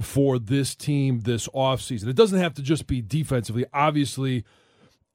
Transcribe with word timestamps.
for 0.00 0.38
this 0.38 0.74
team 0.74 1.20
this 1.20 1.48
offseason? 1.48 2.08
It 2.08 2.16
doesn't 2.16 2.38
have 2.38 2.54
to 2.54 2.62
just 2.62 2.86
be 2.86 3.00
defensively. 3.02 3.64
Obviously, 3.72 4.44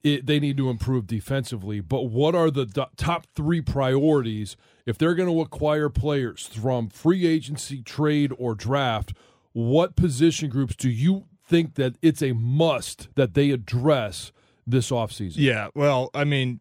it, 0.02 0.26
they 0.26 0.38
need 0.38 0.56
to 0.58 0.68
improve 0.68 1.06
defensively, 1.06 1.80
but 1.80 2.02
what 2.02 2.34
are 2.34 2.50
the 2.50 2.66
top 2.96 3.26
three 3.34 3.62
priorities 3.62 4.56
if 4.84 4.98
they're 4.98 5.14
going 5.14 5.32
to 5.32 5.40
acquire 5.40 5.88
players 5.88 6.46
from 6.46 6.90
free 6.90 7.26
agency, 7.26 7.82
trade, 7.82 8.32
or 8.38 8.54
draft? 8.54 9.14
What 9.52 9.96
position 9.96 10.50
groups 10.50 10.76
do 10.76 10.90
you 10.90 11.24
think 11.46 11.74
that 11.76 11.96
it's 12.02 12.22
a 12.22 12.32
must 12.32 13.08
that 13.14 13.34
they 13.34 13.50
address 13.50 14.32
this 14.66 14.90
offseason? 14.90 15.34
Yeah, 15.36 15.68
well, 15.74 16.10
I 16.12 16.24
mean, 16.24 16.60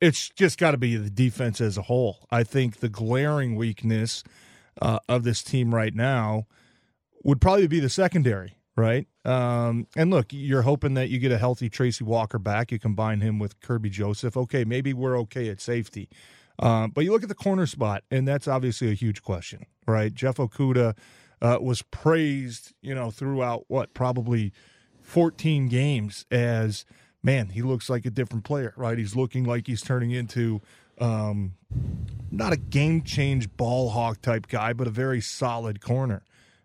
it's 0.00 0.30
just 0.30 0.58
got 0.58 0.72
to 0.72 0.78
be 0.78 0.96
the 0.96 1.10
defense 1.10 1.60
as 1.60 1.76
a 1.76 1.82
whole. 1.82 2.26
I 2.30 2.42
think 2.42 2.78
the 2.78 2.88
glaring 2.88 3.54
weakness 3.54 4.24
uh, 4.80 4.98
of 5.08 5.24
this 5.24 5.42
team 5.42 5.74
right 5.74 5.94
now 5.94 6.46
would 7.24 7.40
probably 7.40 7.66
be 7.66 7.80
the 7.80 7.88
secondary, 7.88 8.56
right? 8.76 9.06
Um, 9.24 9.86
and 9.96 10.10
look, 10.10 10.26
you're 10.30 10.62
hoping 10.62 10.94
that 10.94 11.10
you 11.10 11.18
get 11.18 11.32
a 11.32 11.38
healthy 11.38 11.68
Tracy 11.68 12.04
Walker 12.04 12.38
back. 12.38 12.72
You 12.72 12.78
combine 12.78 13.20
him 13.20 13.38
with 13.38 13.60
Kerby 13.60 13.90
Joseph. 13.90 14.36
Okay, 14.36 14.64
maybe 14.64 14.92
we're 14.92 15.18
okay 15.20 15.48
at 15.48 15.60
safety. 15.60 16.08
Um, 16.58 16.90
but 16.90 17.04
you 17.04 17.12
look 17.12 17.22
at 17.22 17.28
the 17.28 17.34
corner 17.34 17.66
spot, 17.66 18.04
and 18.10 18.28
that's 18.28 18.46
obviously 18.46 18.90
a 18.90 18.94
huge 18.94 19.22
question, 19.22 19.64
right? 19.86 20.12
Jeff 20.12 20.36
Okudah 20.36 20.96
uh, 21.40 21.58
was 21.60 21.82
praised, 21.82 22.74
you 22.82 22.94
know, 22.94 23.10
throughout 23.10 23.64
what 23.68 23.94
probably 23.94 24.52
14 25.02 25.68
games 25.68 26.26
as 26.30 26.84
man, 27.22 27.50
he 27.50 27.62
looks 27.62 27.90
like 27.90 28.06
a 28.06 28.10
different 28.10 28.44
player, 28.44 28.72
right? 28.76 28.98
He's 28.98 29.14
looking 29.14 29.44
like 29.44 29.66
he's 29.66 29.82
turning 29.82 30.10
into 30.10 30.60
um, 30.98 31.54
not 32.30 32.52
a 32.52 32.56
game 32.56 33.02
change 33.02 33.54
ball 33.56 33.90
hawk 33.90 34.22
type 34.22 34.46
guy, 34.48 34.72
but 34.72 34.86
a 34.86 34.90
very 34.90 35.20
solid 35.20 35.80
corner. 35.80 36.22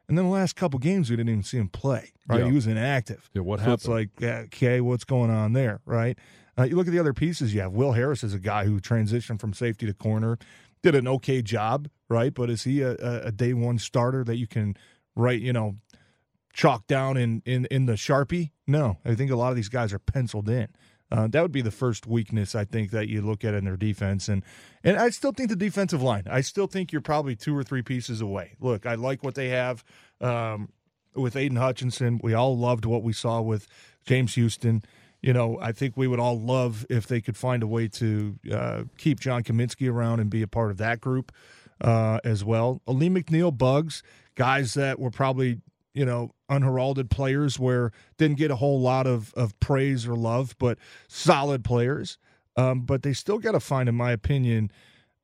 And 0.07 0.17
then 0.17 0.25
the 0.25 0.31
last 0.31 0.55
couple 0.55 0.77
games, 0.79 1.09
we 1.09 1.15
didn't 1.15 1.29
even 1.29 1.43
see 1.43 1.57
him 1.57 1.69
play. 1.69 2.11
Right, 2.27 2.41
Yeah. 2.41 2.47
he 2.47 2.51
was 2.53 2.67
inactive. 2.67 3.29
Yeah, 3.33 3.41
what 3.41 3.59
so 3.59 3.73
It's 3.73 3.87
like, 3.87 4.09
yeah, 4.19 4.43
okay, 4.45 4.81
what's 4.81 5.03
going 5.03 5.31
on 5.31 5.53
there, 5.53 5.81
right? 5.85 6.17
Uh, 6.57 6.63
you 6.63 6.75
look 6.75 6.87
at 6.87 6.91
the 6.93 6.99
other 6.99 7.13
pieces. 7.13 7.53
You 7.53 7.61
have 7.61 7.73
Will 7.73 7.93
Harris 7.93 8.23
is 8.23 8.33
a 8.33 8.39
guy 8.39 8.65
who 8.65 8.79
transitioned 8.79 9.39
from 9.41 9.53
safety 9.53 9.85
to 9.85 9.93
corner, 9.93 10.37
did 10.83 10.95
an 10.95 11.07
okay 11.07 11.41
job, 11.41 11.89
right? 12.07 12.33
But 12.33 12.49
is 12.49 12.63
he 12.63 12.81
a, 12.81 12.91
a, 12.91 13.21
a 13.27 13.31
day 13.31 13.53
one 13.53 13.77
starter 13.79 14.23
that 14.23 14.37
you 14.37 14.47
can 14.47 14.75
write, 15.15 15.41
you 15.41 15.51
know, 15.51 15.75
chalk 16.53 16.87
down 16.87 17.17
in 17.17 17.41
in 17.45 17.65
in 17.65 17.85
the 17.87 17.93
sharpie? 17.93 18.51
No, 18.67 18.97
I 19.03 19.15
think 19.15 19.31
a 19.31 19.35
lot 19.35 19.49
of 19.49 19.55
these 19.55 19.69
guys 19.69 19.91
are 19.93 19.99
penciled 19.99 20.47
in. 20.47 20.67
Uh, 21.11 21.27
that 21.27 21.41
would 21.41 21.51
be 21.51 21.61
the 21.61 21.71
first 21.71 22.07
weakness 22.07 22.55
I 22.55 22.65
think 22.65 22.91
that 22.91 23.07
you 23.07 23.21
look 23.21 23.43
at 23.43 23.53
in 23.53 23.65
their 23.65 23.77
defense, 23.77 24.27
and 24.27 24.43
and 24.83 24.97
I 24.97 25.09
still 25.09 25.31
think 25.31 25.49
the 25.49 25.55
defensive 25.55 26.01
line. 26.01 26.23
I 26.29 26.41
still 26.41 26.67
think 26.67 26.91
you're 26.91 27.01
probably 27.01 27.35
two 27.35 27.55
or 27.55 27.63
three 27.63 27.81
pieces 27.81 28.21
away. 28.21 28.55
Look, 28.59 28.85
I 28.85 28.95
like 28.95 29.23
what 29.23 29.35
they 29.35 29.49
have 29.49 29.83
um, 30.19 30.69
with 31.13 31.35
Aidan 31.35 31.57
Hutchinson. 31.57 32.19
We 32.23 32.33
all 32.33 32.57
loved 32.57 32.85
what 32.85 33.03
we 33.03 33.13
saw 33.13 33.41
with 33.41 33.67
James 34.05 34.33
Houston. 34.35 34.83
You 35.21 35.33
know, 35.33 35.57
I 35.61 35.71
think 35.71 35.95
we 35.95 36.07
would 36.07 36.19
all 36.19 36.39
love 36.39 36.85
if 36.89 37.07
they 37.07 37.21
could 37.21 37.37
find 37.37 37.63
a 37.63 37.67
way 37.67 37.87
to 37.87 38.35
uh, 38.51 38.83
keep 38.97 39.19
John 39.19 39.43
Cominsky 39.43 39.89
around 39.89 40.19
and 40.19 40.29
be 40.29 40.41
a 40.41 40.47
part 40.47 40.71
of 40.71 40.77
that 40.77 41.01
group 41.01 41.31
uh, 41.81 42.19
as 42.23 42.43
well. 42.43 42.81
Alim 42.87 43.15
McNeill, 43.15 43.55
Bugs, 43.55 44.03
guys 44.35 44.73
that 44.75 44.99
were 44.99 45.11
probably 45.11 45.61
you 45.95 46.05
know 46.05 46.31
unheralded 46.49 47.09
players 47.09 47.57
where 47.57 47.91
didn't 48.17 48.37
get 48.37 48.51
a 48.51 48.57
whole 48.57 48.79
lot 48.79 49.07
of 49.07 49.33
of 49.33 49.59
praise 49.59 50.05
or 50.07 50.15
love, 50.15 50.55
but 50.59 50.77
solid 51.07 51.63
players. 51.63 52.17
Um, 52.57 52.81
but 52.81 53.01
they 53.03 53.11
still 53.13 53.39
got 53.39 53.51
to 53.51 53.59
find, 53.59 53.89
in 53.89 53.95
my 53.95 54.11
opinion, 54.11 54.71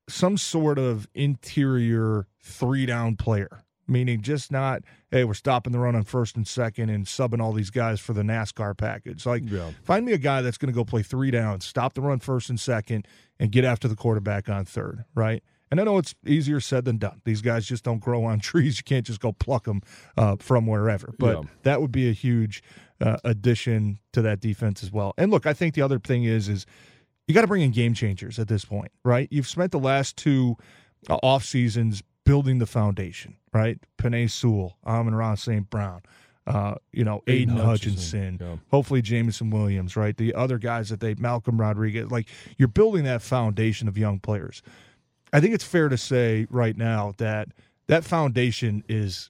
some 0.09 0.37
sort 0.37 0.77
of 0.79 1.07
interior 1.45 2.27
three 2.43 2.85
down 2.85 3.15
player, 3.15 3.63
meaning 3.87 4.21
just 4.21 4.51
not, 4.51 4.81
hey, 5.11 5.23
we're 5.23 5.33
stopping 5.33 5.71
the 5.71 5.79
run 5.79 5.95
on 5.95 6.03
first 6.03 6.35
and 6.35 6.47
second 6.47 6.89
and 6.89 7.05
subbing 7.05 7.41
all 7.41 7.53
these 7.53 7.69
guys 7.69 7.99
for 8.01 8.11
the 8.13 8.21
NASCAR 8.21 8.75
package. 8.77 9.25
Like, 9.25 9.43
Yeah. 9.45 9.71
find 9.83 10.05
me 10.05 10.11
a 10.13 10.17
guy 10.17 10.41
that's 10.41 10.57
going 10.57 10.71
to 10.73 10.75
go 10.75 10.83
play 10.83 11.03
three 11.03 11.31
downs, 11.31 11.65
stop 11.65 11.93
the 11.93 12.01
run 12.01 12.19
first 12.19 12.49
and 12.49 12.59
second, 12.59 13.07
and 13.39 13.51
get 13.51 13.63
after 13.63 13.87
the 13.87 13.95
quarterback 13.95 14.49
on 14.49 14.65
third, 14.65 15.05
right? 15.15 15.41
And 15.71 15.79
I 15.79 15.83
know 15.85 15.97
it's 15.97 16.13
easier 16.25 16.59
said 16.59 16.83
than 16.85 16.97
done. 16.97 17.21
These 17.23 17.41
guys 17.41 17.65
just 17.65 17.83
don't 17.83 17.99
grow 17.99 18.25
on 18.25 18.39
trees. 18.51 18.77
You 18.77 18.83
can't 18.83 19.05
just 19.05 19.19
go 19.21 19.31
pluck 19.31 19.63
them 19.63 19.81
uh, 20.17 20.35
from 20.39 20.67
wherever. 20.67 21.13
But 21.17 21.37
Yeah. 21.37 21.49
that 21.63 21.81
would 21.81 21.91
be 21.91 22.09
a 22.09 22.13
huge 22.13 22.61
uh, 22.99 23.17
addition 23.23 23.99
to 24.13 24.21
that 24.21 24.39
defense 24.41 24.83
as 24.83 24.91
well. 24.91 25.13
And 25.17 25.31
look, 25.31 25.45
I 25.45 25.53
think 25.53 25.73
the 25.73 25.81
other 25.81 25.97
thing 25.99 26.23
is 26.25 26.47
is 26.49 26.65
you 27.27 27.33
got 27.33 27.41
to 27.41 27.47
bring 27.47 27.61
in 27.61 27.71
game 27.71 27.93
changers 27.93 28.37
at 28.37 28.47
this 28.47 28.65
point, 28.65 28.91
right? 29.05 29.27
You've 29.31 29.47
spent 29.47 29.71
the 29.71 29.79
last 29.79 30.17
two 30.17 30.57
uh, 31.09 31.15
off 31.23 31.45
seasons 31.45 32.03
building 32.25 32.59
the 32.59 32.65
foundation, 32.65 33.37
right? 33.53 33.79
Penei 33.97 34.29
Sewell, 34.29 34.77
Amon-Ra 34.85 35.35
St. 35.35 35.69
Brown, 35.69 36.01
uh, 36.45 36.75
you 36.91 37.03
know, 37.03 37.21
Aidan 37.27 37.55
Aidan, 37.55 37.65
Hutchinson, 37.65 38.19
Hutchinson, 38.37 38.37
yeah. 38.41 38.57
hopefully 38.69 39.01
Jameson 39.01 39.49
Williams, 39.49 39.95
right? 39.95 40.15
The 40.17 40.33
other 40.35 40.57
guys 40.57 40.89
that 40.89 40.99
they, 40.99 41.15
Malcolm 41.15 41.59
Rodriguez, 41.59 42.11
like 42.11 42.27
you're 42.57 42.67
building 42.67 43.03
that 43.05 43.21
foundation 43.21 43.87
of 43.87 43.97
young 43.97 44.19
players. 44.19 44.61
I 45.33 45.39
think 45.39 45.53
it's 45.53 45.63
fair 45.63 45.89
to 45.89 45.97
say 45.97 46.45
right 46.49 46.75
now 46.75 47.13
that 47.17 47.49
that 47.87 48.03
foundation 48.03 48.83
is 48.89 49.29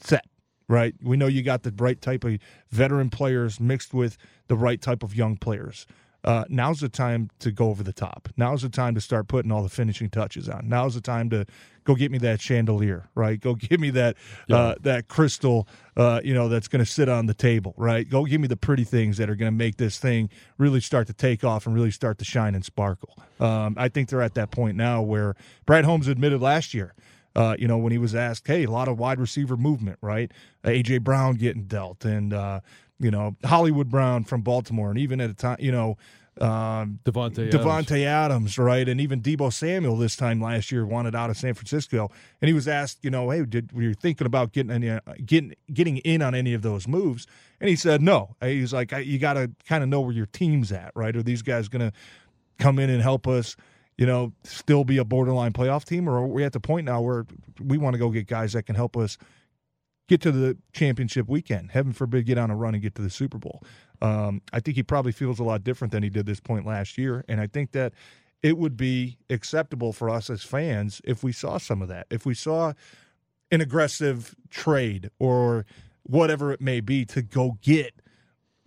set, 0.00 0.24
right? 0.68 0.94
We 1.02 1.16
know 1.16 1.26
you 1.26 1.42
got 1.42 1.62
the 1.62 1.74
right 1.76 2.00
type 2.00 2.24
of 2.24 2.38
veteran 2.70 3.10
players 3.10 3.60
mixed 3.60 3.92
with 3.92 4.18
the 4.48 4.56
right 4.56 4.80
type 4.80 5.02
of 5.02 5.14
young 5.14 5.36
players. 5.36 5.86
Uh, 6.24 6.44
now's 6.48 6.80
the 6.80 6.88
time 6.88 7.30
to 7.40 7.50
go 7.50 7.68
over 7.68 7.82
the 7.82 7.92
top. 7.92 8.28
Now's 8.36 8.62
the 8.62 8.68
time 8.68 8.94
to 8.94 9.00
start 9.00 9.26
putting 9.28 9.50
all 9.50 9.62
the 9.62 9.68
finishing 9.68 10.08
touches 10.08 10.48
on. 10.48 10.68
Now's 10.68 10.94
the 10.94 11.00
time 11.00 11.30
to 11.30 11.46
go 11.84 11.96
get 11.96 12.12
me 12.12 12.18
that 12.18 12.40
chandelier, 12.40 13.08
right? 13.14 13.40
Go 13.40 13.54
give 13.54 13.80
me 13.80 13.90
that 13.90 14.16
uh, 14.50 14.76
that 14.82 15.08
crystal, 15.08 15.66
uh, 15.96 16.20
you 16.22 16.32
know, 16.32 16.48
that's 16.48 16.68
going 16.68 16.84
to 16.84 16.90
sit 16.90 17.08
on 17.08 17.26
the 17.26 17.34
table, 17.34 17.74
right? 17.76 18.08
Go 18.08 18.24
give 18.24 18.40
me 18.40 18.46
the 18.46 18.56
pretty 18.56 18.84
things 18.84 19.16
that 19.16 19.28
are 19.28 19.34
going 19.34 19.50
to 19.50 19.56
make 19.56 19.76
this 19.76 19.98
thing 19.98 20.30
really 20.58 20.80
start 20.80 21.08
to 21.08 21.12
take 21.12 21.42
off 21.42 21.66
and 21.66 21.74
really 21.74 21.90
start 21.90 22.18
to 22.18 22.24
shine 22.24 22.54
and 22.54 22.64
sparkle. 22.64 23.18
Um, 23.40 23.74
I 23.76 23.88
think 23.88 24.08
they're 24.08 24.22
at 24.22 24.34
that 24.34 24.52
point 24.52 24.76
now 24.76 25.02
where 25.02 25.34
Brad 25.66 25.84
Holmes 25.84 26.06
admitted 26.06 26.40
last 26.40 26.72
year 26.72 26.94
uh, 27.34 27.56
you 27.58 27.66
know, 27.66 27.78
when 27.78 27.92
he 27.92 27.98
was 27.98 28.14
asked, 28.14 28.46
hey, 28.46 28.64
a 28.64 28.70
lot 28.70 28.88
of 28.88 28.98
wide 28.98 29.18
receiver 29.18 29.56
movement, 29.56 29.98
right? 30.00 30.30
Uh, 30.64 30.70
A.J. 30.70 30.98
Brown 30.98 31.34
getting 31.34 31.64
dealt, 31.64 32.04
and, 32.04 32.32
uh, 32.32 32.60
you 32.98 33.10
know, 33.10 33.36
Hollywood 33.44 33.88
Brown 33.88 34.24
from 34.24 34.42
Baltimore, 34.42 34.90
and 34.90 34.98
even 34.98 35.20
at 35.20 35.30
a 35.30 35.34
time, 35.34 35.56
you 35.60 35.72
know, 35.72 35.96
um, 36.40 36.98
Davante 37.04 37.48
Adams. 37.48 37.54
Davante 37.54 38.04
Adams, 38.04 38.58
right? 38.58 38.88
And 38.88 39.00
even 39.00 39.20
Deebo 39.20 39.52
Samuel 39.52 39.96
this 39.96 40.16
time 40.16 40.40
last 40.40 40.72
year 40.72 40.86
wanted 40.86 41.14
out 41.14 41.28
of 41.28 41.36
San 41.36 41.54
Francisco, 41.54 42.10
and 42.40 42.48
he 42.48 42.54
was 42.54 42.66
asked, 42.66 42.98
you 43.02 43.10
know, 43.10 43.30
hey, 43.30 43.44
did 43.44 43.72
were 43.72 43.82
you 43.82 43.94
thinking 43.94 44.26
about 44.26 44.52
getting 44.52 44.70
any, 44.70 44.88
uh, 44.88 45.00
getting 45.24 45.54
getting 45.72 45.98
in 45.98 46.22
on 46.22 46.34
any 46.34 46.54
of 46.54 46.62
those 46.62 46.88
moves? 46.88 47.26
And 47.60 47.68
he 47.68 47.76
said 47.76 48.00
no. 48.00 48.34
He's 48.40 48.72
like, 48.72 48.92
I, 48.92 49.00
you 49.00 49.18
got 49.18 49.34
to 49.34 49.50
kind 49.68 49.82
of 49.82 49.88
know 49.88 50.00
where 50.00 50.14
your 50.14 50.26
team's 50.26 50.72
at, 50.72 50.92
right? 50.94 51.14
Are 51.14 51.22
these 51.22 51.42
guys 51.42 51.68
going 51.68 51.90
to 51.90 51.92
come 52.58 52.78
in 52.78 52.88
and 52.88 53.02
help 53.02 53.28
us? 53.28 53.56
You 53.98 54.06
know, 54.06 54.32
still 54.42 54.84
be 54.84 54.96
a 54.96 55.04
borderline 55.04 55.52
playoff 55.52 55.84
team, 55.84 56.08
or 56.08 56.16
are 56.16 56.26
we 56.26 56.44
at 56.44 56.54
the 56.54 56.60
point 56.60 56.86
now 56.86 57.02
where 57.02 57.26
we 57.60 57.76
want 57.76 57.92
to 57.92 57.98
go 57.98 58.08
get 58.08 58.26
guys 58.26 58.54
that 58.54 58.62
can 58.62 58.74
help 58.74 58.96
us 58.96 59.18
get 60.12 60.20
to 60.20 60.30
the 60.30 60.58
championship 60.74 61.26
weekend. 61.26 61.70
Heaven 61.70 61.94
forbid, 61.94 62.26
get 62.26 62.36
on 62.36 62.50
a 62.50 62.56
run 62.56 62.74
and 62.74 62.82
get 62.82 62.94
to 62.96 63.02
the 63.02 63.08
Super 63.08 63.38
Bowl. 63.38 63.62
Um, 64.02 64.42
I 64.52 64.60
think 64.60 64.76
he 64.76 64.82
probably 64.82 65.12
feels 65.12 65.38
a 65.38 65.44
lot 65.44 65.64
different 65.64 65.90
than 65.90 66.02
he 66.02 66.10
did 66.10 66.26
this 66.26 66.38
point 66.38 66.66
last 66.66 66.98
year, 66.98 67.24
and 67.28 67.40
I 67.40 67.46
think 67.46 67.72
that 67.72 67.94
it 68.42 68.58
would 68.58 68.76
be 68.76 69.16
acceptable 69.30 69.92
for 69.94 70.10
us 70.10 70.28
as 70.28 70.42
fans 70.42 71.00
if 71.04 71.22
we 71.22 71.32
saw 71.32 71.56
some 71.56 71.80
of 71.80 71.88
that. 71.88 72.08
If 72.10 72.26
we 72.26 72.34
saw 72.34 72.74
an 73.50 73.62
aggressive 73.62 74.34
trade 74.50 75.08
or 75.18 75.64
whatever 76.02 76.52
it 76.52 76.60
may 76.60 76.80
be 76.80 77.06
to 77.06 77.22
go 77.22 77.56
get 77.62 77.94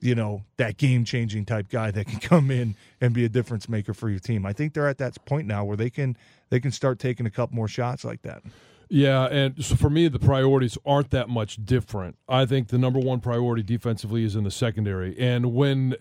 you 0.01 0.13
know, 0.13 0.43
that 0.57 0.77
game 0.77 1.03
changing 1.03 1.45
type 1.45 1.69
guy 1.69 1.89
that 1.89 2.05
can 2.05 2.19
come 2.21 2.51
in 2.51 2.75
and 3.01 3.13
be 3.13 3.25
a 3.25 3.29
difference 3.29 3.67
maker 3.67 3.93
for 3.93 4.09
your 4.09 4.19
team. 4.19 4.45
I 4.45 4.53
think 4.53 4.73
they're 4.73 4.87
at 4.87 4.97
that 4.99 5.23
point 5.25 5.47
now 5.47 5.63
where 5.63 5.77
they 5.77 5.89
can 5.89 6.15
they 6.49 6.59
can 6.59 6.71
start 6.71 6.99
taking 6.99 7.25
a 7.25 7.31
couple 7.31 7.55
more 7.55 7.67
shots 7.67 8.03
like 8.03 8.21
that. 8.21 8.43
Yeah, 8.89 9.25
and 9.25 9.63
so 9.63 9.75
for 9.75 9.89
me, 9.89 10.07
the 10.07 10.19
priorities 10.19 10.77
aren't 10.85 11.09
that 11.11 11.27
much 11.27 11.63
different. 11.65 12.17
I 12.29 12.45
think 12.45 12.67
the 12.67 12.77
number 12.77 12.99
one 12.99 13.19
priority 13.19 13.63
defensively 13.63 14.23
is 14.23 14.35
in 14.35 14.43
the 14.43 14.51
secondary. 14.51 15.17
And 15.17 15.53
when 15.53 15.95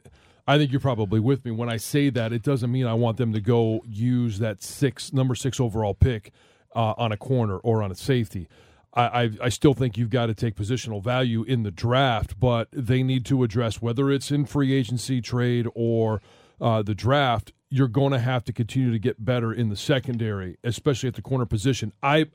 I 0.46 0.58
think 0.58 0.70
you're 0.70 0.80
probably 0.80 1.20
with 1.20 1.44
me 1.44 1.50
when 1.50 1.70
I 1.70 1.78
say 1.78 2.10
that, 2.10 2.32
it 2.32 2.42
doesn't 2.42 2.70
mean 2.70 2.86
I 2.86 2.94
want 2.94 3.16
them 3.16 3.32
to 3.32 3.40
go 3.40 3.82
use 3.86 4.38
that 4.40 4.62
six 4.62 5.12
number 5.12 5.34
six 5.34 5.58
overall 5.58 5.94
pick 5.94 6.32
uh, 6.74 6.94
on 6.98 7.12
a 7.12 7.16
corner 7.16 7.56
or 7.58 7.82
on 7.82 7.90
a 7.90 7.94
safety. 7.94 8.48
I, 8.92 9.02
I, 9.02 9.30
I 9.44 9.48
still 9.48 9.74
think 9.74 9.96
you've 9.96 10.10
got 10.10 10.26
to 10.26 10.34
take 10.34 10.54
positional 10.54 11.02
value 11.02 11.42
in 11.44 11.62
the 11.62 11.70
draft, 11.70 12.38
but 12.38 12.68
they 12.72 13.02
need 13.02 13.24
to 13.26 13.42
address 13.42 13.80
whether 13.80 14.10
it's 14.10 14.30
in 14.30 14.44
free 14.44 14.74
agency, 14.74 15.20
trade, 15.20 15.66
or 15.74 16.20
uh, 16.60 16.82
the 16.82 16.94
draft. 16.94 17.52
You're 17.70 17.88
going 17.88 18.12
to 18.12 18.20
have 18.20 18.44
to 18.44 18.52
continue 18.52 18.92
to 18.92 18.98
get 18.98 19.24
better 19.24 19.52
in 19.52 19.68
the 19.68 19.76
secondary, 19.76 20.58
especially 20.62 21.08
at 21.08 21.14
the 21.14 21.22
corner 21.22 21.46
position. 21.46 21.92
I 22.02 22.26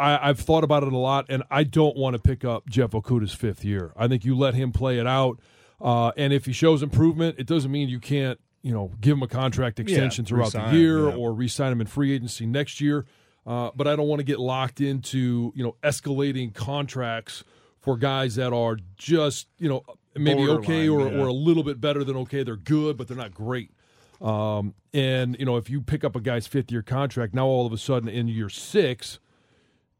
I, 0.00 0.28
have 0.28 0.40
thought 0.40 0.64
about 0.64 0.82
it 0.82 0.92
a 0.92 0.98
lot, 0.98 1.26
and 1.28 1.42
I 1.50 1.64
don't 1.64 1.96
want 1.96 2.14
to 2.14 2.22
pick 2.22 2.44
up 2.44 2.68
Jeff 2.68 2.90
Okudah's 2.90 3.32
fifth 3.32 3.64
year. 3.64 3.92
I 3.96 4.08
think 4.08 4.24
you 4.24 4.36
let 4.36 4.54
him 4.54 4.72
play 4.72 4.98
it 4.98 5.06
out, 5.06 5.38
uh, 5.80 6.12
and 6.16 6.32
if 6.32 6.46
he 6.46 6.52
shows 6.52 6.82
improvement, 6.82 7.36
it 7.38 7.46
doesn't 7.46 7.70
mean 7.70 7.88
you 7.88 8.00
can't, 8.00 8.40
you 8.62 8.72
know, 8.72 8.92
give 9.00 9.16
him 9.16 9.22
a 9.22 9.28
contract 9.28 9.80
extension 9.80 10.24
yeah, 10.24 10.28
throughout 10.28 10.52
the 10.52 10.76
year 10.76 11.08
yeah. 11.08 11.16
or 11.16 11.32
re-sign 11.32 11.72
him 11.72 11.80
in 11.80 11.86
free 11.86 12.12
agency 12.12 12.46
next 12.46 12.80
year. 12.80 13.06
Uh, 13.46 13.70
but 13.74 13.88
I 13.88 13.96
don't 13.96 14.06
want 14.06 14.20
to 14.20 14.24
get 14.24 14.38
locked 14.38 14.80
into, 14.80 15.52
you 15.54 15.64
know, 15.64 15.76
escalating 15.82 16.52
contracts 16.54 17.42
for 17.80 17.96
guys 17.96 18.34
that 18.36 18.52
are 18.52 18.76
just, 18.96 19.48
you 19.58 19.68
know, 19.68 19.82
maybe 20.14 20.46
okay 20.48 20.88
or, 20.88 21.08
yeah. 21.08 21.18
or 21.18 21.26
a 21.26 21.32
little 21.32 21.62
bit 21.62 21.80
better 21.80 22.04
than 22.04 22.16
okay. 22.18 22.42
They're 22.42 22.56
good, 22.56 22.96
but 22.98 23.08
they're 23.08 23.16
not 23.16 23.32
great. 23.32 23.70
Um, 24.20 24.74
and 24.92 25.36
you 25.38 25.46
know, 25.46 25.56
if 25.56 25.70
you 25.70 25.80
pick 25.80 26.04
up 26.04 26.14
a 26.14 26.20
guy's 26.20 26.46
fifth 26.46 26.70
year 26.70 26.82
contract, 26.82 27.34
now 27.34 27.46
all 27.46 27.66
of 27.66 27.72
a 27.72 27.78
sudden 27.78 28.08
in 28.08 28.28
year 28.28 28.50
six, 28.50 29.18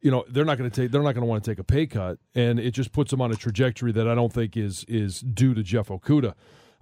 you 0.01 0.11
know 0.11 0.25
they're 0.29 0.45
not 0.45 0.59
going 0.59 0.71
to 0.71 0.83
take 0.83 0.91
they're 0.91 1.03
not 1.03 1.15
going 1.15 1.23
to 1.23 1.29
want 1.29 1.45
to 1.45 1.51
take 1.51 1.59
a 1.59 1.65
pay 1.65 1.87
cut, 1.87 2.19
and 2.35 2.59
it 2.59 2.73
just 2.73 2.93
puts 2.93 3.11
them 3.11 3.21
on 3.21 3.31
a 3.31 3.37
trajectory 3.37 3.93
that 3.93 4.09
I 4.09 4.15
don't 4.15 4.33
think 4.33 4.57
is 4.57 4.85
is 4.89 5.21
due 5.21 5.55
to 5.55 5.63
Jeff 5.63 5.89
Okudah. 5.89 6.35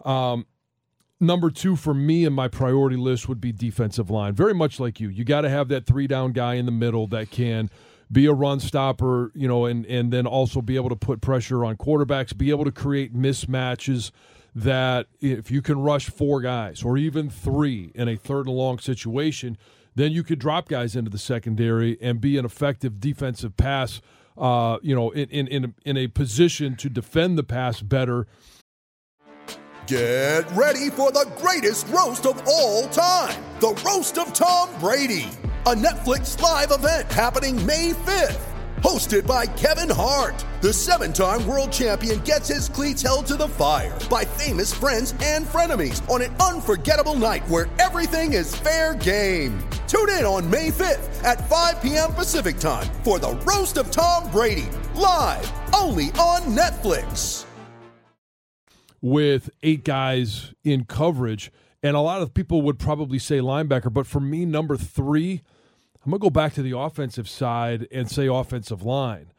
Um, 0.04 0.46
number 1.20 1.50
two 1.50 1.76
for 1.76 1.94
me 1.94 2.24
in 2.24 2.32
my 2.32 2.48
priority 2.48 2.96
list 2.96 3.28
would 3.28 3.40
be 3.40 3.52
defensive 3.52 4.10
line. 4.10 4.34
Very 4.34 4.54
much 4.54 4.78
like 4.78 5.00
you, 5.00 5.08
you 5.08 5.24
got 5.24 5.42
to 5.42 5.48
have 5.48 5.68
that 5.68 5.86
three 5.86 6.06
down 6.06 6.32
guy 6.32 6.54
in 6.54 6.66
the 6.66 6.72
middle 6.72 7.06
that 7.08 7.30
can 7.30 7.70
be 8.10 8.26
a 8.26 8.32
run 8.32 8.60
stopper, 8.60 9.32
you 9.34 9.48
know, 9.48 9.66
and 9.66 9.84
and 9.86 10.12
then 10.12 10.26
also 10.26 10.62
be 10.62 10.76
able 10.76 10.88
to 10.88 10.96
put 10.96 11.20
pressure 11.20 11.64
on 11.64 11.76
quarterbacks, 11.76 12.36
be 12.36 12.50
able 12.50 12.64
to 12.64 12.72
create 12.72 13.14
mismatches 13.14 14.10
that 14.54 15.06
if 15.20 15.50
you 15.50 15.62
can 15.62 15.80
rush 15.80 16.08
four 16.08 16.40
guys 16.40 16.82
or 16.82 16.96
even 16.96 17.30
three 17.30 17.92
in 17.94 18.08
a 18.08 18.16
third 18.16 18.46
and 18.46 18.56
long 18.56 18.78
situation, 18.78 19.56
then 19.98 20.12
you 20.12 20.22
could 20.22 20.38
drop 20.38 20.68
guys 20.68 20.94
into 20.94 21.10
the 21.10 21.18
secondary 21.18 21.98
and 22.00 22.20
be 22.20 22.38
an 22.38 22.44
effective 22.44 23.00
defensive 23.00 23.56
pass. 23.56 24.00
Uh, 24.36 24.78
you 24.82 24.94
know, 24.94 25.10
in 25.10 25.28
in 25.30 25.48
in 25.48 25.74
in 25.84 25.96
a 25.96 26.06
position 26.06 26.76
to 26.76 26.88
defend 26.88 27.36
the 27.36 27.42
pass 27.42 27.80
better. 27.80 28.26
Get 29.88 30.50
ready 30.52 30.90
for 30.90 31.10
the 31.10 31.26
greatest 31.38 31.88
roast 31.88 32.26
of 32.26 32.40
all 32.46 32.88
time 32.88 33.42
the 33.60 33.74
Roast 33.84 34.18
of 34.18 34.32
Tom 34.32 34.68
Brady, 34.78 35.28
a 35.66 35.74
Netflix 35.74 36.40
live 36.40 36.70
event 36.70 37.10
happening 37.10 37.64
May 37.66 37.90
5th. 37.90 38.47
Hosted 38.82 39.26
by 39.26 39.44
Kevin 39.44 39.90
Hart, 39.90 40.44
the 40.60 40.72
seven 40.72 41.12
time 41.12 41.44
world 41.46 41.72
champion 41.72 42.20
gets 42.20 42.46
his 42.46 42.68
cleats 42.68 43.02
held 43.02 43.26
to 43.26 43.34
the 43.36 43.48
fire 43.48 43.98
by 44.08 44.24
famous 44.24 44.72
friends 44.72 45.14
and 45.22 45.46
frenemies 45.46 46.08
on 46.08 46.22
an 46.22 46.34
unforgettable 46.36 47.16
night 47.16 47.46
where 47.48 47.66
everything 47.80 48.34
is 48.34 48.54
fair 48.54 48.94
game. 48.94 49.58
Tune 49.88 50.10
in 50.10 50.24
on 50.24 50.48
May 50.48 50.70
5th 50.70 51.24
at 51.24 51.48
5 51.48 51.82
p.m. 51.82 52.12
Pacific 52.14 52.58
time 52.58 52.86
for 53.02 53.18
the 53.18 53.32
Roast 53.46 53.78
of 53.78 53.90
Tom 53.90 54.30
Brady, 54.30 54.68
live 54.94 55.50
only 55.74 56.06
on 56.12 56.42
Netflix. 56.54 57.44
with 59.00 59.50
eight 59.62 59.84
guys 59.84 60.54
in 60.64 60.84
coverage. 60.84 61.50
And 61.82 61.96
a 61.96 62.00
lot 62.00 62.22
of 62.22 62.34
people 62.34 62.62
would 62.62 62.78
probably 62.78 63.18
say 63.20 63.38
linebacker, 63.38 63.92
but 63.92 64.06
for 64.06 64.18
me, 64.18 64.44
number 64.44 64.76
three, 64.76 65.42
I'm 66.08 66.12
going 66.12 66.20
to 66.20 66.24
go 66.24 66.30
back 66.30 66.54
to 66.54 66.62
the 66.62 66.74
offensive 66.74 67.28
side 67.28 67.86
and 67.92 68.10
say 68.10 68.28
offensive 68.28 68.82
line. 68.82 69.30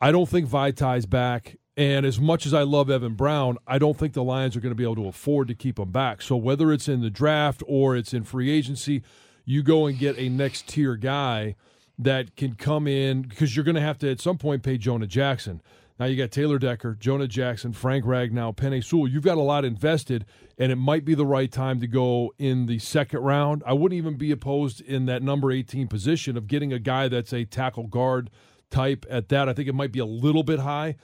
I 0.00 0.10
don't 0.10 0.26
think 0.26 0.48
Vaitai's 0.48 1.04
back. 1.04 1.58
And 1.76 2.06
as 2.06 2.18
much 2.18 2.46
as 2.46 2.54
I 2.54 2.62
love 2.62 2.88
Evan 2.88 3.12
Brown, 3.12 3.58
I 3.66 3.76
don't 3.76 3.98
think 3.98 4.14
the 4.14 4.24
Lions 4.24 4.56
are 4.56 4.60
going 4.60 4.70
to 4.70 4.74
be 4.74 4.84
able 4.84 4.94
to 4.94 5.06
afford 5.06 5.48
to 5.48 5.54
keep 5.54 5.78
him 5.78 5.92
back. 5.92 6.22
So 6.22 6.34
whether 6.34 6.72
it's 6.72 6.88
in 6.88 7.02
the 7.02 7.10
draft 7.10 7.62
or 7.66 7.94
it's 7.94 8.14
in 8.14 8.24
free 8.24 8.50
agency, 8.50 9.02
you 9.44 9.62
go 9.62 9.84
and 9.84 9.98
get 9.98 10.18
a 10.18 10.30
next 10.30 10.66
tier 10.66 10.96
guy 10.96 11.56
that 11.98 12.36
can 12.36 12.54
come 12.54 12.86
in 12.86 13.20
because 13.20 13.54
you're 13.54 13.62
going 13.62 13.74
to 13.74 13.82
have 13.82 13.98
to 13.98 14.10
at 14.10 14.18
some 14.18 14.38
point 14.38 14.62
pay 14.62 14.78
Jonah 14.78 15.06
Jackson. 15.06 15.60
Now 15.98 16.06
you 16.06 16.16
got 16.16 16.32
Taylor 16.32 16.58
Decker, 16.58 16.96
Jonah 16.98 17.28
Jackson, 17.28 17.72
Frank 17.72 18.04
Ragnow, 18.04 18.56
Penei 18.56 18.82
Sewell. 18.84 19.06
You've 19.06 19.22
got 19.22 19.38
a 19.38 19.42
lot 19.42 19.64
invested, 19.64 20.24
and 20.58 20.72
it 20.72 20.76
might 20.76 21.04
be 21.04 21.14
the 21.14 21.24
right 21.26 21.50
time 21.50 21.80
to 21.80 21.86
go 21.86 22.32
in 22.36 22.66
the 22.66 22.80
second 22.80 23.20
round. 23.20 23.62
I 23.64 23.74
wouldn't 23.74 23.96
even 23.96 24.16
be 24.16 24.32
opposed 24.32 24.80
in 24.80 25.06
that 25.06 25.22
number 25.22 25.52
18 25.52 25.86
position 25.86 26.36
of 26.36 26.48
getting 26.48 26.72
a 26.72 26.80
guy 26.80 27.06
that's 27.06 27.32
a 27.32 27.44
tackle 27.44 27.86
guard 27.86 28.28
type 28.70 29.06
at 29.08 29.28
that. 29.28 29.48
I 29.48 29.52
think 29.52 29.68
it 29.68 29.74
might 29.74 29.92
be 29.92 30.00
a 30.00 30.04
little 30.04 30.42
bit 30.42 30.58
high, 30.60 30.96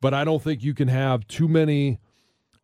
but 0.00 0.14
I 0.14 0.22
don't 0.22 0.42
think 0.42 0.62
you 0.62 0.74
can 0.74 0.86
have 0.88 1.26
too 1.26 1.48
many 1.48 1.98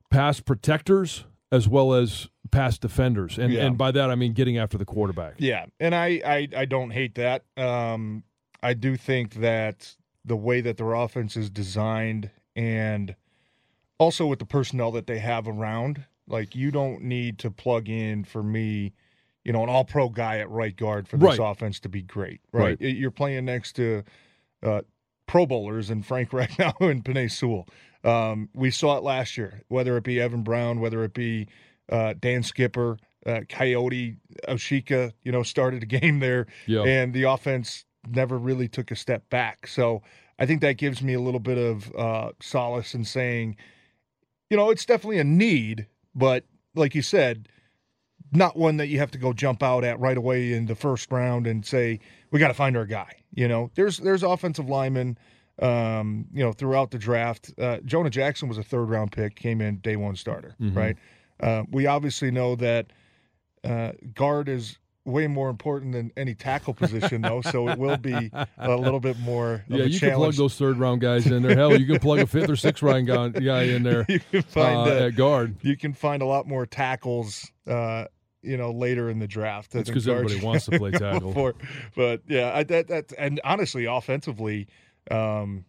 pass 0.08 0.38
protectors 0.38 1.24
as 1.50 1.68
well 1.68 1.94
as 1.94 2.28
pass 2.52 2.78
defenders. 2.78 3.38
And, 3.38 3.52
Yeah. 3.52 3.66
and 3.66 3.76
by 3.76 3.90
that, 3.90 4.08
I 4.08 4.14
mean 4.14 4.34
getting 4.34 4.56
after 4.56 4.78
the 4.78 4.84
quarterback. 4.84 5.34
Yeah, 5.38 5.66
and 5.80 5.94
I 5.96 6.20
I, 6.24 6.48
I 6.58 6.64
don't 6.64 6.90
hate 6.90 7.16
that. 7.16 7.42
Um, 7.56 8.22
I 8.62 8.74
do 8.74 8.96
think 8.96 9.34
that 9.34 9.96
the 10.24 10.36
way 10.36 10.60
that 10.60 10.76
their 10.76 10.92
offense 10.94 11.36
is 11.36 11.50
designed, 11.50 12.30
and 12.56 13.14
also 13.98 14.26
with 14.26 14.38
the 14.38 14.44
personnel 14.46 14.90
that 14.92 15.06
they 15.06 15.18
have 15.18 15.48
around, 15.48 16.04
like 16.26 16.54
you 16.54 16.70
don't 16.70 17.02
need 17.02 17.38
to 17.40 17.50
plug 17.50 17.88
in 17.88 18.24
for 18.24 18.42
me, 18.42 18.92
you 19.44 19.52
know, 19.52 19.62
an 19.62 19.68
All 19.68 19.84
Pro 19.84 20.08
guy 20.08 20.38
at 20.38 20.48
right 20.50 20.76
guard 20.76 21.08
for 21.08 21.16
this 21.16 21.38
Right. 21.38 21.50
offense 21.50 21.80
to 21.80 21.88
be 21.88 22.02
great. 22.02 22.40
Right, 22.52 22.78
Right. 22.80 22.80
you're 22.80 23.10
playing 23.10 23.44
next 23.44 23.72
to 23.76 24.04
uh, 24.62 24.82
Pro 25.26 25.46
Bowlers 25.46 25.90
and 25.90 26.04
Frank 26.06 26.30
Ragnow 26.32 26.88
and 26.90 27.04
Penei 27.04 27.30
Sewell. 27.30 27.66
Um, 28.04 28.48
we 28.54 28.70
saw 28.70 28.96
it 28.98 29.02
last 29.04 29.36
year, 29.36 29.62
whether 29.68 29.96
it 29.96 30.04
be 30.04 30.20
Evan 30.20 30.42
Brown, 30.42 30.80
whether 30.80 31.02
it 31.04 31.14
be 31.14 31.48
uh, 31.90 32.14
Dan 32.18 32.42
Skipper, 32.42 32.98
uh, 33.26 33.40
Kayode 33.48 34.16
Awosika, 34.48 35.12
you 35.22 35.30
know, 35.32 35.42
started 35.42 35.82
a 35.82 35.86
game 36.00 36.20
there, 36.20 36.46
Yeah. 36.66 36.82
and 36.82 37.12
the 37.12 37.24
offense 37.24 37.84
never 38.08 38.38
really 38.38 38.68
took 38.68 38.90
a 38.90 38.96
step 38.96 39.28
back. 39.30 39.66
So 39.66 40.02
I 40.38 40.46
think 40.46 40.60
that 40.62 40.76
gives 40.76 41.02
me 41.02 41.14
a 41.14 41.20
little 41.20 41.40
bit 41.40 41.58
of 41.58 41.94
uh, 41.94 42.32
solace 42.40 42.94
in 42.94 43.04
saying, 43.04 43.56
you 44.50 44.56
know, 44.56 44.70
it's 44.70 44.84
definitely 44.84 45.18
a 45.18 45.24
need, 45.24 45.86
but 46.14 46.44
like 46.74 46.94
you 46.94 47.02
said, 47.02 47.48
not 48.32 48.56
one 48.56 48.78
that 48.78 48.88
you 48.88 48.98
have 48.98 49.10
to 49.10 49.18
go 49.18 49.32
jump 49.32 49.62
out 49.62 49.84
at 49.84 50.00
right 50.00 50.16
away 50.16 50.52
in 50.52 50.66
the 50.66 50.74
first 50.74 51.12
round 51.12 51.46
and 51.46 51.64
say 51.66 52.00
we 52.30 52.38
got 52.38 52.48
to 52.48 52.54
find 52.54 52.76
our 52.76 52.86
guy. 52.86 53.12
You 53.34 53.46
know, 53.46 53.70
there's 53.74 53.98
there's 53.98 54.22
offensive 54.22 54.68
linemen, 54.68 55.18
um, 55.60 56.26
you 56.32 56.42
know, 56.42 56.52
throughout 56.52 56.90
the 56.90 56.98
draft. 56.98 57.52
Uh, 57.58 57.78
Jonah 57.84 58.10
Jackson 58.10 58.48
was 58.48 58.58
a 58.58 58.62
third 58.62 58.88
round 58.88 59.12
pick, 59.12 59.36
came 59.36 59.60
in 59.60 59.78
day 59.78 59.96
one 59.96 60.16
starter, 60.16 60.56
right? 60.74 60.96
Uh, 61.40 61.64
we 61.70 61.86
obviously 61.86 62.30
know 62.30 62.54
that 62.56 62.86
uh, 63.64 63.92
guard 64.14 64.48
is 64.48 64.78
way 65.04 65.26
more 65.26 65.50
important 65.50 65.92
than 65.92 66.12
any 66.16 66.34
tackle 66.34 66.74
position, 66.74 67.22
though. 67.22 67.40
So 67.42 67.68
it 67.68 67.78
will 67.78 67.96
be 67.96 68.30
a 68.58 68.76
little 68.76 69.00
bit 69.00 69.18
more. 69.18 69.54
Of 69.54 69.62
Yeah, 69.68 69.84
a 69.84 69.86
you 69.86 69.98
can 69.98 70.14
plug 70.14 70.34
those 70.34 70.56
third 70.56 70.76
round 70.78 71.00
guys 71.00 71.26
in 71.26 71.42
there. 71.42 71.56
Hell, 71.56 71.76
you 71.78 71.86
can 71.86 71.98
plug 71.98 72.20
a 72.20 72.26
fifth 72.26 72.48
or 72.50 72.56
sixth 72.56 72.82
round 72.82 73.06
guy 73.08 73.62
in 73.64 73.82
there 73.82 74.06
you 74.08 74.20
can 74.20 74.42
find 74.42 74.76
uh, 74.78 74.82
uh, 74.94 75.06
at 75.06 75.16
guard. 75.16 75.56
you 75.62 75.76
can 75.76 75.92
find 75.92 76.22
a 76.22 76.26
lot 76.26 76.46
more 76.46 76.66
tackles. 76.66 77.50
Uh, 77.66 78.04
you 78.44 78.56
know, 78.56 78.72
later 78.72 79.08
in 79.08 79.20
the 79.20 79.28
draft. 79.28 79.70
That's 79.70 79.86
than 79.86 79.94
'cause 79.94 80.04
guards 80.06 80.24
everybody 80.32 80.44
wants 80.44 80.64
to 80.64 80.76
play 80.76 80.90
tackle. 80.92 81.28
before. 81.28 81.54
But 81.94 82.22
yeah, 82.26 82.50
I, 82.52 82.64
that 82.64 82.88
that 82.88 83.12
and 83.16 83.40
honestly, 83.44 83.84
offensively, 83.84 84.66
um, 85.12 85.64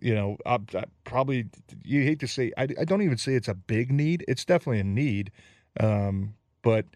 you 0.00 0.14
know, 0.14 0.38
I, 0.46 0.58
I 0.74 0.84
probably 1.04 1.46
you 1.84 2.02
hate 2.02 2.20
to 2.20 2.28
say 2.28 2.50
I, 2.56 2.62
I 2.80 2.84
don't 2.86 3.02
even 3.02 3.18
say 3.18 3.34
it's 3.34 3.48
a 3.48 3.54
big 3.54 3.92
need. 3.92 4.24
It's 4.26 4.46
definitely 4.46 4.80
a 4.80 4.84
need, 4.84 5.30
um, 5.78 6.34
but 6.62 6.86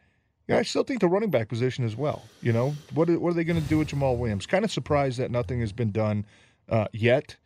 yeah, 0.50 0.58
I 0.58 0.62
still 0.62 0.82
think 0.82 1.00
the 1.00 1.08
running 1.08 1.30
back 1.30 1.48
position 1.48 1.84
as 1.84 1.96
well. 1.96 2.22
You 2.42 2.52
know, 2.52 2.74
what 2.94 3.08
are, 3.08 3.18
what 3.18 3.30
are 3.30 3.34
they 3.34 3.44
going 3.44 3.60
to 3.62 3.68
do 3.68 3.78
with 3.78 3.88
Jamaal 3.88 4.18
Williams? 4.18 4.46
Kind 4.46 4.64
of 4.64 4.70
surprised 4.70 5.18
that 5.18 5.30
nothing 5.30 5.60
has 5.60 5.72
been 5.72 5.92
done 5.92 6.26
uh, 6.68 6.86
yet, 6.92 7.36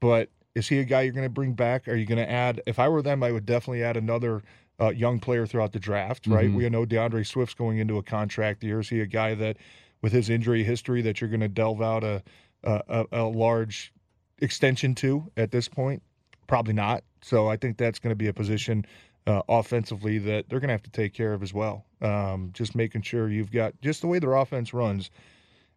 but 0.00 0.30
is 0.54 0.68
he 0.68 0.78
a 0.78 0.84
guy 0.84 1.02
you're 1.02 1.12
going 1.12 1.26
to 1.26 1.30
bring 1.30 1.52
back? 1.52 1.86
Are 1.86 1.94
you 1.94 2.06
going 2.06 2.18
to 2.18 2.30
add? 2.30 2.62
If 2.66 2.78
I 2.78 2.88
were 2.88 3.02
them, 3.02 3.22
I 3.22 3.30
would 3.30 3.44
definitely 3.46 3.82
add 3.82 3.96
another 3.96 4.42
uh, 4.80 4.88
young 4.88 5.20
player 5.20 5.46
throughout 5.46 5.72
the 5.72 5.78
draft. 5.78 6.26
Right? 6.26 6.48
Mhm. 6.48 6.54
We 6.54 6.68
know 6.70 6.84
D'Andre 6.84 7.22
Swift's 7.24 7.54
going 7.54 7.78
into 7.78 7.98
a 7.98 8.02
contract 8.02 8.64
year. 8.64 8.80
Is 8.80 8.88
he 8.88 9.00
a 9.00 9.06
guy 9.06 9.34
that, 9.34 9.58
with 10.02 10.12
his 10.12 10.30
injury 10.30 10.64
history, 10.64 11.02
that 11.02 11.20
you're 11.20 11.30
going 11.30 11.40
to 11.40 11.48
delve 11.48 11.82
out 11.82 12.04
a, 12.04 12.22
a 12.64 13.04
a 13.12 13.22
large 13.24 13.92
extension 14.40 14.94
to 14.96 15.30
at 15.36 15.50
this 15.50 15.68
point? 15.68 16.02
Probably 16.46 16.74
not. 16.74 17.04
So 17.22 17.48
I 17.48 17.56
think 17.56 17.76
that's 17.76 17.98
going 17.98 18.12
to 18.12 18.16
be 18.16 18.28
a 18.28 18.32
position 18.32 18.86
uh, 19.26 19.42
offensively 19.48 20.18
that 20.18 20.48
they're 20.48 20.60
going 20.60 20.68
to 20.68 20.74
have 20.74 20.82
to 20.82 20.90
take 20.90 21.12
care 21.12 21.32
of 21.32 21.42
as 21.42 21.52
well. 21.52 21.84
Um, 22.00 22.50
just 22.52 22.74
making 22.74 23.02
sure 23.02 23.28
you've 23.28 23.50
got 23.50 23.80
just 23.80 24.00
the 24.00 24.06
way 24.06 24.18
their 24.18 24.34
offense 24.34 24.72
runs. 24.72 25.10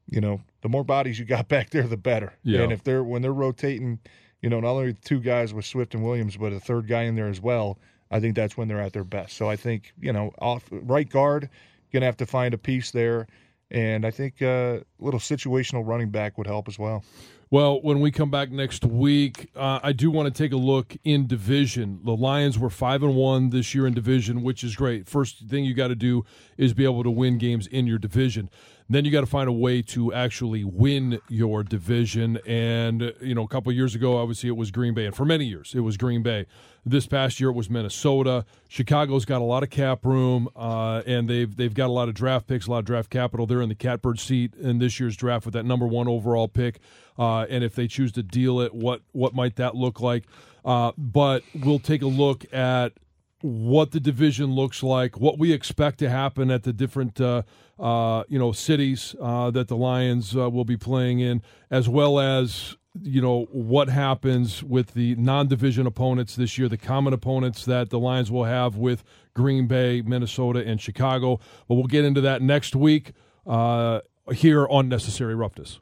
You 0.09 0.21
know, 0.21 0.41
the 0.61 0.69
more 0.69 0.83
bodies 0.83 1.19
you 1.19 1.25
got 1.25 1.47
back 1.49 1.69
there, 1.71 1.83
the 1.83 1.97
better. 1.97 2.33
Yeah. 2.43 2.61
And 2.61 2.71
if 2.71 2.83
they're 2.83 3.03
when 3.03 3.21
they're 3.21 3.33
rotating, 3.33 3.99
you 4.41 4.49
know, 4.49 4.59
not 4.59 4.71
only 4.71 4.93
two 4.93 5.19
guys 5.19 5.53
with 5.53 5.65
Swift 5.65 5.93
and 5.93 6.03
Williams, 6.03 6.37
but 6.37 6.53
a 6.53 6.59
third 6.59 6.87
guy 6.87 7.03
in 7.03 7.15
there 7.15 7.29
as 7.29 7.41
well. 7.41 7.79
I 8.11 8.19
think 8.19 8.35
that's 8.35 8.57
when 8.57 8.67
they're 8.67 8.81
at 8.81 8.93
their 8.93 9.03
best. 9.03 9.37
So 9.37 9.49
I 9.49 9.55
think 9.55 9.93
you 9.99 10.11
know, 10.11 10.31
off 10.39 10.67
right 10.71 11.07
guard, 11.07 11.49
going 11.91 12.01
to 12.01 12.07
have 12.07 12.17
to 12.17 12.25
find 12.25 12.53
a 12.53 12.57
piece 12.57 12.91
there, 12.91 13.27
and 13.71 14.05
I 14.05 14.11
think 14.11 14.41
uh, 14.41 14.79
a 14.79 14.83
little 14.99 15.19
situational 15.19 15.87
running 15.87 16.09
back 16.09 16.37
would 16.37 16.47
help 16.47 16.67
as 16.67 16.79
well. 16.79 17.03
Well, 17.51 17.81
when 17.81 17.99
we 17.99 18.11
come 18.11 18.29
back 18.29 18.51
next 18.51 18.85
week, 18.85 19.49
uh, 19.55 19.79
I 19.81 19.91
do 19.91 20.11
want 20.11 20.31
to 20.31 20.43
take 20.43 20.51
a 20.51 20.57
look 20.57 20.95
in 21.03 21.25
division. 21.25 21.99
The 22.03 22.15
Lions 22.15 22.59
were 22.59 22.69
five 22.69 23.01
and 23.01 23.15
one 23.15 23.49
this 23.49 23.73
year 23.73 23.87
in 23.87 23.95
division, 23.95 24.43
which 24.43 24.63
is 24.63 24.75
great. 24.75 25.07
First 25.07 25.39
thing 25.47 25.65
you 25.65 25.73
got 25.73 25.87
to 25.87 25.95
do 25.95 26.25
is 26.57 26.75
be 26.75 26.83
able 26.83 27.01
to 27.01 27.09
win 27.09 27.39
games 27.39 27.65
in 27.65 27.87
your 27.87 27.97
division. 27.97 28.51
Then 28.91 29.05
you 29.05 29.11
got 29.11 29.21
to 29.21 29.27
find 29.27 29.47
a 29.47 29.53
way 29.53 29.83
to 29.83 30.11
actually 30.13 30.63
win 30.63 31.19
your 31.29 31.63
division. 31.63 32.39
And 32.45 33.13
you 33.21 33.35
know, 33.35 33.43
a 33.43 33.47
couple 33.47 33.71
years 33.71 33.93
ago, 33.93 34.17
obviously 34.17 34.49
it 34.49 34.57
was 34.57 34.71
Green 34.71 34.93
Bay, 34.95 35.05
and 35.05 35.15
for 35.15 35.25
many 35.25 35.45
years 35.45 35.73
it 35.75 35.81
was 35.81 35.95
Green 35.95 36.23
Bay. 36.23 36.47
This 36.85 37.05
past 37.05 37.39
year 37.39 37.49
it 37.49 37.53
was 37.53 37.69
Minnesota. 37.69 38.45
Chicago's 38.67 39.25
got 39.25 39.41
a 39.41 39.43
lot 39.43 39.61
of 39.61 39.69
cap 39.69 40.05
room, 40.05 40.49
uh, 40.55 41.03
and 41.05 41.29
they've 41.29 41.55
they've 41.55 41.73
got 41.73 41.87
a 41.87 41.93
lot 41.93 42.09
of 42.09 42.15
draft 42.15 42.47
picks, 42.47 42.65
a 42.65 42.71
lot 42.71 42.79
of 42.79 42.85
draft 42.85 43.11
capital. 43.11 43.45
They're 43.45 43.61
in 43.61 43.69
the 43.69 43.75
catbird 43.75 44.19
seat 44.19 44.55
in 44.55 44.79
this 44.79 44.99
year's 44.99 45.15
draft 45.15 45.45
with 45.45 45.53
that 45.53 45.65
number 45.65 45.85
one 45.85 46.07
overall 46.07 46.47
pick. 46.47 46.79
Uh, 47.17 47.41
and 47.49 47.63
if 47.63 47.75
they 47.75 47.87
choose 47.87 48.11
to 48.13 48.23
deal 48.23 48.59
it, 48.59 48.73
what 48.73 49.01
what 49.11 49.35
might 49.35 49.55
that 49.57 49.75
look 49.75 49.99
like? 49.99 50.25
Uh, 50.65 50.93
but 50.97 51.43
we'll 51.53 51.79
take 51.79 52.01
a 52.01 52.07
look 52.07 52.51
at 52.53 52.93
what 53.41 53.91
the 53.91 53.99
division 53.99 54.53
looks 54.53 54.83
like, 54.83 55.19
what 55.19 55.39
we 55.39 55.53
expect 55.53 55.99
to 55.99 56.09
happen 56.09 56.51
at 56.51 56.63
the 56.63 56.73
different 56.73 57.19
uh, 57.21 57.43
uh, 57.79 58.23
you 58.27 58.37
know 58.37 58.51
cities 58.51 59.15
uh, 59.21 59.49
that 59.51 59.67
the 59.67 59.77
Lions 59.77 60.35
uh, 60.35 60.49
will 60.49 60.65
be 60.65 60.77
playing 60.77 61.19
in, 61.19 61.41
as 61.71 61.87
well 61.87 62.19
as 62.19 62.75
you 63.01 63.21
know 63.21 63.47
what 63.51 63.87
happens 63.87 64.63
with 64.63 64.93
the 64.93 65.15
non-division 65.15 65.87
opponents 65.87 66.35
this 66.35 66.57
year, 66.57 66.67
the 66.67 66.77
common 66.77 67.13
opponents 67.13 67.65
that 67.65 67.89
the 67.89 67.99
Lions 67.99 68.31
will 68.31 68.45
have 68.45 68.75
with 68.75 69.03
Green 69.33 69.67
Bay, 69.67 70.01
Minnesota, 70.01 70.63
and 70.65 70.81
Chicago. 70.81 71.39
But 71.67 71.75
we'll 71.75 71.85
get 71.85 72.03
into 72.03 72.21
that 72.21 72.41
next 72.41 72.75
week 72.75 73.13
uh, 73.47 74.01
here 74.33 74.67
on 74.67 74.89
Necessary 74.89 75.35
Roughness. 75.35 75.79